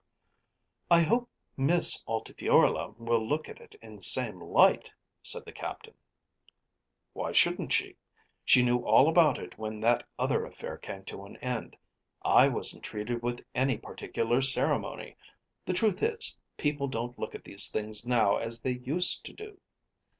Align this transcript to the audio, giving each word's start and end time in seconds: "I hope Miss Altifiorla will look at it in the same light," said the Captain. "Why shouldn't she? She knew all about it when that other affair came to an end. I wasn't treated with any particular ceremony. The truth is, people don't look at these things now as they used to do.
"I 0.89 1.03
hope 1.03 1.29
Miss 1.55 2.03
Altifiorla 2.07 2.95
will 2.97 3.23
look 3.23 3.47
at 3.47 3.61
it 3.61 3.75
in 3.83 3.97
the 3.97 4.01
same 4.01 4.41
light," 4.41 4.91
said 5.21 5.45
the 5.45 5.51
Captain. 5.51 5.93
"Why 7.13 7.31
shouldn't 7.31 7.71
she? 7.71 7.97
She 8.43 8.63
knew 8.63 8.79
all 8.79 9.07
about 9.07 9.37
it 9.37 9.59
when 9.59 9.79
that 9.81 10.07
other 10.17 10.43
affair 10.43 10.79
came 10.79 11.05
to 11.05 11.23
an 11.25 11.37
end. 11.37 11.77
I 12.23 12.47
wasn't 12.47 12.83
treated 12.83 13.21
with 13.21 13.45
any 13.53 13.77
particular 13.77 14.41
ceremony. 14.41 15.17
The 15.65 15.73
truth 15.73 16.01
is, 16.01 16.35
people 16.57 16.87
don't 16.87 17.19
look 17.19 17.35
at 17.35 17.43
these 17.43 17.69
things 17.69 18.03
now 18.03 18.37
as 18.37 18.63
they 18.63 18.71
used 18.79 19.23
to 19.25 19.33
do. 19.33 19.59